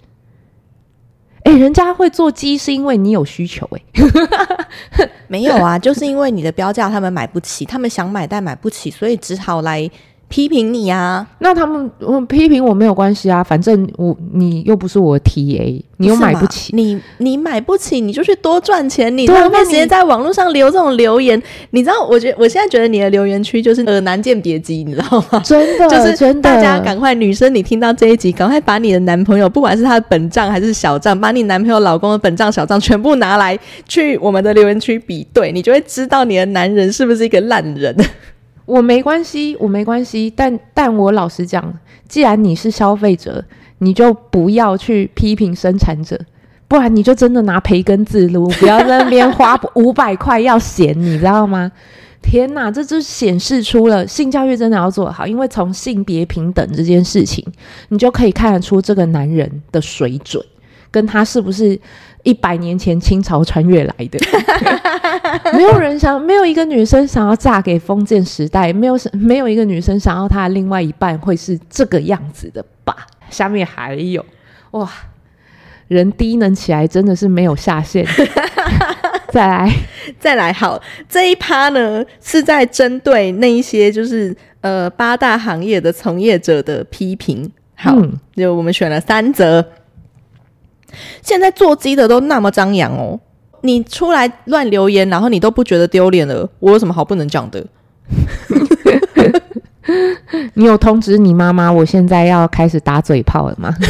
[1.43, 3.81] 哎、人家会做鸡是因为你有需求哎、
[5.27, 9.89] 没有啊，就是因为你的标价他们买不起，他们想买但买不起，所以只好来
[10.31, 11.27] 批评你啊。
[11.39, 11.91] 那他们
[12.27, 19.15] 批评我没有关系啊，反正我你又不是我的 TA，你又买不起，你你买不起，你就去多赚钱。
[19.15, 21.37] 你浪费时间在网络上留这种留言，
[21.71, 22.01] 你，你知道？
[22.09, 25.41] 我觉得我现在觉得你的留言区就是呃男鉴别机，你知道吗？
[25.45, 26.41] 真的，就是真的。
[26.41, 37.93] 大家赶快，女生你听到这一集，赶快把你的男朋友，不管是他的本账还是小账，把你男朋友、老公的本账、小账全部拿来去我们的留言区比对，你就会知道你的男人是不是一个烂人。
[38.65, 41.73] 我没关系，我没关系，但但我老实讲，
[42.07, 43.43] 既然你是消费者，
[43.79, 46.19] 你就不要去批评生产者，
[46.67, 51.71] 不然你就真的拿培根自撸，不要在那边花 五百块要嫌，你知道吗？
[52.21, 57.45] 天哪，这就显示出了性教育真的要做好，因为从性别平等这件事情，
[57.89, 60.43] 你就可以看得出这个男人的水准，
[60.91, 61.79] 跟他是不是。
[62.23, 64.19] 一百年前清朝穿越来的，
[65.53, 72.95] 没有人想，没有一个女生想要嫁给封建时代，没有没有一个女生想要她的另外一半会是这个样子的吧？
[73.29, 74.25] 下面还有
[74.71, 74.89] 哇，
[75.87, 78.05] 人低能起来真的是没有下限。
[79.31, 79.73] 再来，
[80.19, 87.49] 再来，好，这一趴呢是在针对那一些就是呃八大行业的从业者的批评。
[87.75, 89.65] 好，嗯、就我们选了三则。
[91.21, 93.19] 现在做鸡的都那么张扬哦，
[93.61, 96.49] 你出来乱留言，然后你都不觉得丢脸了？
[96.59, 97.65] 我有什么好不能讲的？
[100.53, 103.73] 你有通知你妈妈，我现在要开始打嘴炮了吗？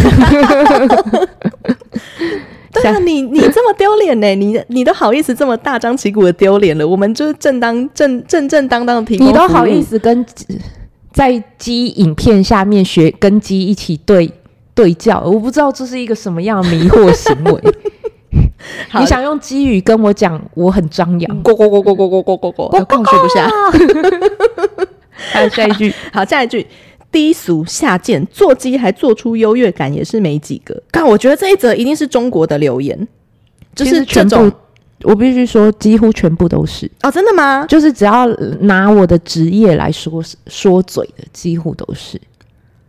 [2.73, 4.33] 对啊，你你这么丢脸呢？
[4.35, 6.87] 你你都好意思这么大张旗鼓的丢脸了？
[6.87, 10.25] 我们就是正当正正正当当的提供，你都好意思跟
[11.11, 14.31] 在鸡影片下面学跟鸡一起对。
[14.73, 17.61] 对叫，我不知道这是一个什么样的迷惑行为。
[18.99, 23.49] 你想用基语跟我讲，我很张扬，呱呱呱呱呱呱呱呱呱，我控制不下。
[25.33, 26.65] 还有下一句，好，下一句，
[27.11, 30.81] 低俗下贱，做鸡还做出优越感，也是没几个。
[30.91, 33.07] 但我觉得这一则一定是中国的留言，
[33.75, 34.49] 就是这种，
[35.03, 37.65] 我必须说，几乎全部都是哦，真的吗？
[37.67, 38.27] 就是只要
[38.61, 42.21] 拿我的职业来说说嘴的，几乎都是。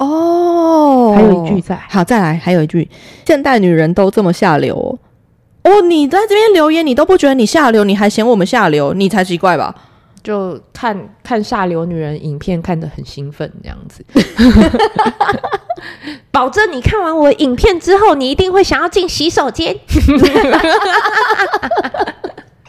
[0.05, 2.88] 哦，还有一句在，好，再来，还有一句，
[3.25, 4.99] 现代女人都这么下流哦。
[5.62, 9.73] 哦，你在这边留言，你都不觉得你下流，你还嫌我们下流，你才奇怪吧？
[10.25, 14.05] 就看看下流女人影片，看得很兴奋这样子。
[16.31, 19.77] 保证你看完我影片之后，你一定会想要进洗手间。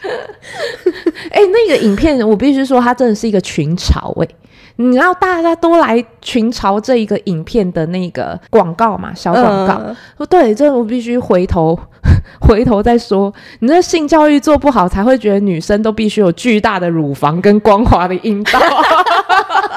[1.30, 4.34] 哎、欸，那个影片我必须说，它真的是一个群嘲哎、欸。
[4.76, 9.14] 你知道大家都来群嘲这一个影片的那个广告嘛？
[9.14, 11.78] 小广告，说、呃、对，这我必须回头
[12.42, 13.32] 回头再说。
[13.60, 18.58] 你那性教育做不好，才会觉得女生都必须有巨大的乳房跟光滑的阴道。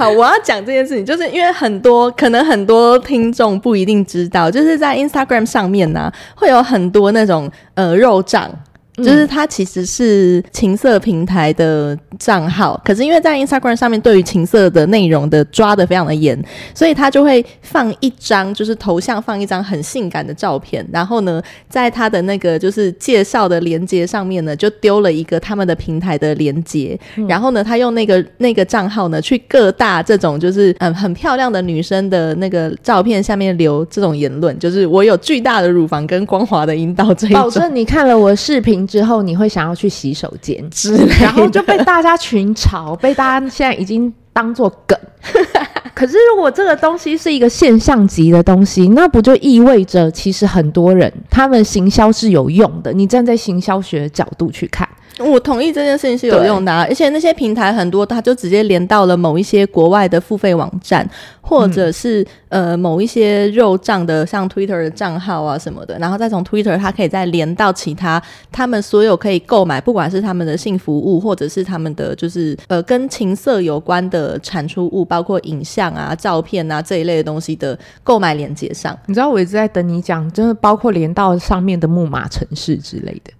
[0.00, 8.50] 好，我要讲这件事情，就是因为很多可能很多听众不一定知道，就是在 Instagram 上面呢、会有很多那种呃肉账。
[8.96, 16.38] 就是它其实是情色平台的账号，可是因为在 Instagram 上面对于情色的内容的抓得非常的严，
[16.74, 37.40] 所以他就会放一张就是头像放一张很性感的照片，然后呢，在他的那个就是介绍的连接上面呢，就丢了一个他们的平台的连接，然后呢，他用那个那个账号呢去各大这种就是嗯很漂亮的女生的那个照片下面留这种言论，就是我有巨大的乳房跟光滑的阴道这一种。
[37.40, 38.80] 保证你看了我的视频。
[38.90, 44.98] 之后你会想要去洗手间之类，然后就被大家群嘲，被大家现在已经当做梗。
[45.94, 52.92] 可是如果这个东西是一个现象级的东西，那不就意味着其实很多人他们行销是有用的？
[52.92, 54.88] 你站在行销学的角度去看。
[55.20, 61.08] 我同意这件事情是有用的啊，而且那些平台很多，它就直接连到了某一些国外的付费网站，
[61.40, 78.98] 或者是、嗯、呃某一些肉账的，像 Twitter 的账号啊什么的，然后再从 Twitter 它可以再连到其他他们所有可以购买，不管是他们的性服务，或者是他们的就是呃跟情色有关的产出物，包括影像啊、照片啊这一类的东西的购买链接上。
[79.06, 83.32] 你知道我一直在等你讲，真的包括连到上面的木马城市之类的。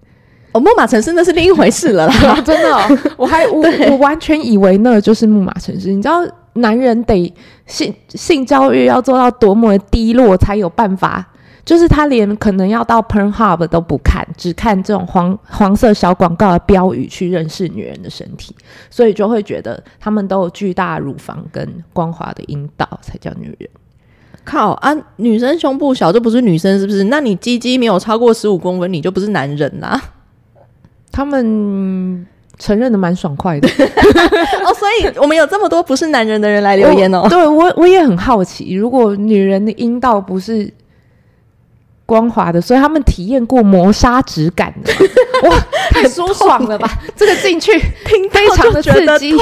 [0.53, 5.91] 哦，木马城市那是另一回事了啦， 真的、哦， 我还我我完全以为那就是木马城市。
[5.91, 6.21] 你知道，
[6.53, 7.33] 男人得
[7.65, 11.25] 性性教育要做到多么的低落才有办法？
[11.63, 18.53] 就是他连可能要到 Pornhub 都不看，只看这种黄黄色小广告的标语去认识女人的身体，
[18.89, 23.69] 所以就会觉得他们都有巨大乳房跟光滑的阴道才叫女人。
[24.43, 24.91] 靠啊！
[25.17, 27.03] 女生胸部小就不是女生是不是？
[27.05, 30.01] 那你鸡鸡没有超过十五公分，你就不是男人啦。
[31.11, 32.25] 他们
[32.57, 33.67] 承认的蛮爽快的
[34.65, 37.27] 哦，所以我们有这么多不是男人的人来留言哦。
[37.27, 40.71] 对我，我也很好奇，如果女人的阴道不是
[42.05, 44.93] 光滑的，所以他们体验过磨砂质感的，
[45.49, 45.57] 哇，
[45.89, 46.89] 太舒爽了吧！
[47.15, 47.71] 这个进去
[48.05, 49.33] 听非常的刺激。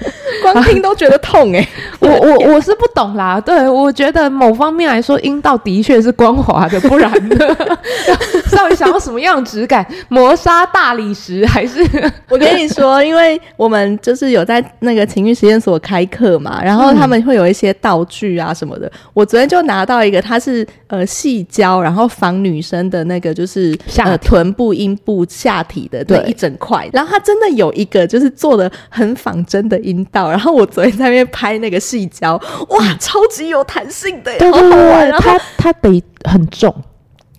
[0.42, 1.68] 光听都觉得痛哎、欸，
[2.00, 3.40] 我我我是不懂啦。
[3.40, 7.36] 对，我觉得某方面来说，阴道的确是光滑的，不然呢？
[8.56, 9.86] 到底想要什么样的质感？
[10.08, 11.84] 磨砂大理石还是？
[12.28, 18.86] 我跟你说，因为我们就是有在那个情欲实验所开课嘛，然后他们会有一些道具啊什么的。
[18.86, 30.30] 嗯、我昨天就拿到一个，它是呃细胶，然后防女生的那个就是呃臀部、阴部、下体的对一整块，然后它真的有一个就是做的很仿真的阴道。
[30.30, 36.74] 然后我昨天在那边拍那个矽胶，哇，超级有弹性的，对对对，它它得很重，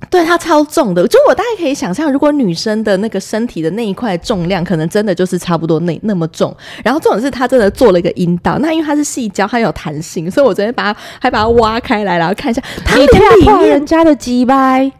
[0.09, 1.07] 对，它超重的。
[1.07, 6.55] 就我大概可以想象，如果女生的那个身体的那一块重量，可能真的就是差不多那那么重。
[6.83, 13.07] 然后重点是它真的做了一个阴道，那因为它是细胶，它有弹性，所以我昨天把它还把它挖开来，然后看一下，它里
[13.45, 14.91] 面人家的鸡掰。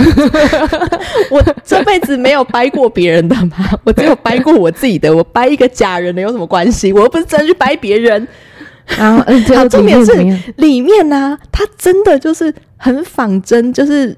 [1.30, 3.56] 我这辈子没有掰过别人的吗？
[3.84, 5.14] 我只有掰过我自己的。
[5.14, 6.92] 我掰一个假人的有什么关系？
[6.92, 8.26] 我又不是真去掰别人。
[8.96, 10.12] 然后，嗯，好，重点是
[10.56, 14.16] 里面呢、啊，它真的就是很仿真，就是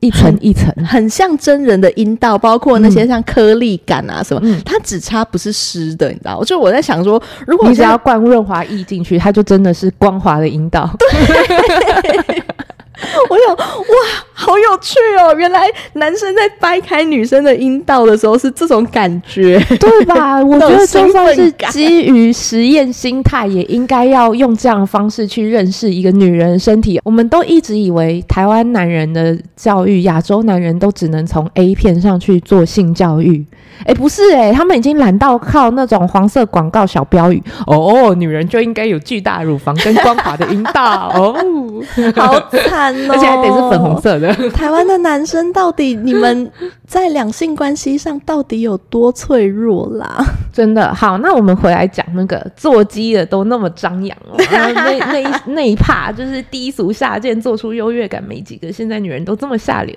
[0.00, 6.36] 一层一层，很像真人的阴道，包括那些像颗粒感啊什么，嗯、它只差不是湿的，你知道？
[6.36, 10.90] 我就我在想说，如果你只要灌润滑液进去，它就真的是光滑的阴道。
[10.98, 12.42] 对。
[13.30, 13.94] 我想，哇，
[14.32, 15.34] 好有趣哦！
[15.36, 20.42] 原来男生在掰开女生的阴道的时候是这种感觉，对吧？
[20.42, 27.00] 我觉得就算是基于实验心态，也应该要用这样的方式去认识一个女人身体。
[27.04, 33.44] 我们都一直以为台湾男人的教育，亚洲男人都只能从 A 片上去做性教育。
[33.84, 41.34] 哎，不是哎，他们已经懒到靠那种黄色广告小标语哦，女人就应该有巨大乳房跟光滑的阴道哦，
[42.14, 44.32] 好惨而且还得是粉红色的。
[44.50, 46.50] 台湾的男生到底你们
[46.86, 50.24] 在两性关系上到底有多脆弱啦？
[50.52, 59.94] 真的好，那我们回来讲那个做鸡的都那么张扬哦，那那一那一趴就是低俗下贱，做出优越感没几个，现在女人都这么下流。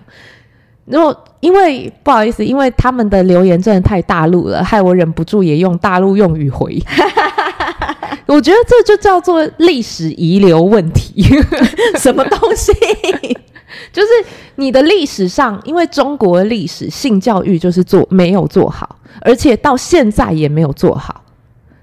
[0.86, 6.80] 然后，因为不好意思，因为他们的留言真的太大陆了，害我忍不住也用大陆用语回。
[8.28, 11.26] 我觉得这就叫做历史遗留问题。
[12.00, 12.72] 什么东西？
[13.92, 14.08] 就是
[14.56, 21.22] 你的历史上，因为中国的历史性教育就是做没有做好，而且到现在也没有做好。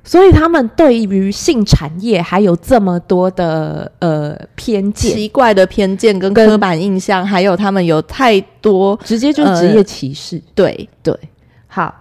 [0.04, 10.36] 所以他们对于性产业还有这么多的呃偏见、奇怪的偏见跟刻板印象，还有他们有太多直接就是职业歧视。
[10.36, 11.16] 呃、对对，
[11.68, 11.94] 好，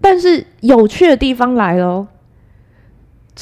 [0.00, 2.04] 但是有趣的地方来了，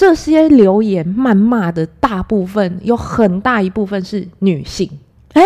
[0.00, 4.88] 这些留言谩骂的大部分有很大一部分是女性。
[5.34, 5.42] 哎，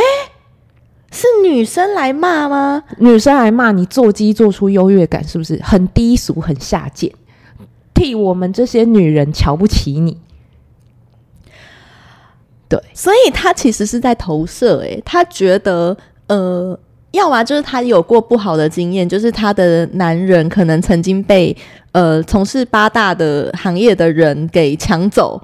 [1.10, 2.84] 是女生来骂吗？
[2.98, 7.12] 女生来骂你做鸡做出优越感，是不是很低俗、很下贱？
[7.94, 10.18] 替我们这些女人瞧不起你，
[12.68, 15.96] 对，所以他其实是在投射，诶，他觉得，
[16.28, 16.78] 呃，
[17.14, 21.56] 要么就是他有过不好的经验，就是他的男人可能曾经被
[21.92, 25.40] 呃从事八大的行业的人给抢走，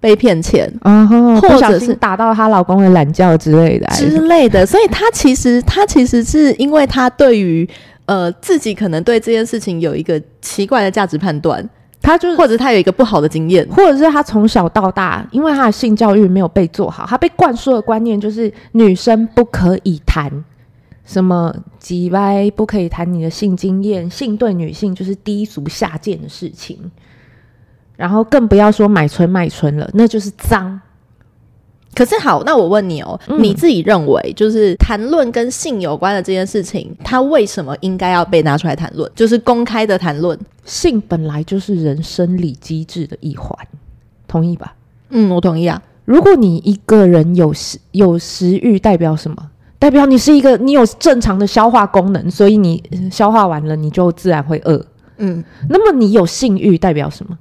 [0.00, 3.86] 被骗钱，啊、哦，或者是打到她老公的懒觉之类的。
[3.88, 7.68] 之类的，所以她其实她其实是因为她对于。
[8.04, 11.66] 呃，自己可能对这件事情有一个奇怪的价值判断，
[12.02, 20.28] 她就是或者她有一个不好的经验，或者是她从小到大，因为她的性教育没有被做好，她被灌输的观念就是女生不可以谈
[21.12, 26.78] 什么几歪，不可以谈你的性经验，性对女性就是低俗下贱的事情，
[27.96, 30.80] 然后更不要说买春卖春了，那就是脏。
[31.94, 39.12] 可是好，那我问你哦，嗯、你自己认为，就是谈论跟性有关的这件事情，它为什么应该要被拿出来谈论？
[39.14, 43.54] 就是公开的谈论，性本来就是人生理机制的一环，
[44.26, 44.74] 同意吧？
[45.10, 45.82] 嗯，我同意啊。
[46.06, 49.50] 如果你一个人有食有食欲，代表什么？
[49.82, 52.80] 代表你是一个你有正常的消化功能，所以你
[53.10, 54.80] 消化完了，你就自然会饿。
[55.16, 57.36] 嗯，那么你有性欲，代表什么？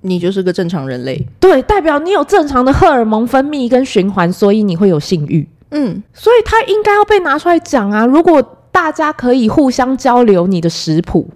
[0.00, 5.46] 你就是个正常人类，对，代表你有正常的荷尔蒙分泌跟循环，所以你会有性欲。
[5.72, 8.06] 嗯，所以他应该要被拿出来讲啊！
[8.06, 8.42] 如果
[8.72, 11.28] 大家可以互相交流你的食谱，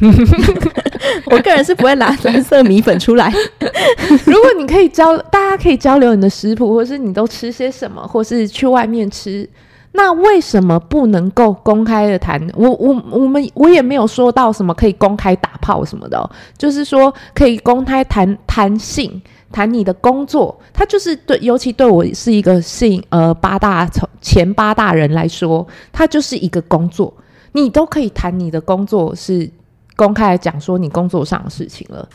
[1.30, 3.32] 我个人是不会拿蓝色米粉出来。
[4.24, 9.48] 如果你可以交，大家可以交流你的食谱，或是你都吃些什么，或是去外面吃。
[9.92, 12.40] 那为什么不能够公开的谈？
[12.54, 19.20] 我我我们我也没有说到什么可以公开打炮什么的哦，就是说可以公开谈谈性，
[19.50, 20.56] 谈你的工作。
[20.74, 23.88] 他就是对，尤其对我是一个性呃八大
[24.20, 27.12] 前八大人来说，他就是一个工作，
[27.52, 29.50] 你都可以谈你的工作，是
[29.98, 32.08] 公开来讲说你工作上的事情了。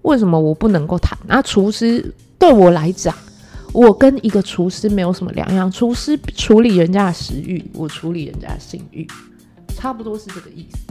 [0.00, 1.18] 为什么我不能够谈？
[1.26, 3.14] 那厨师对我来讲。
[3.72, 9.06] 我跟一个厨师没有什么两样，厨师处理人家的食欲，我处理人家的性欲，
[9.74, 10.85] 差不多是这个意思。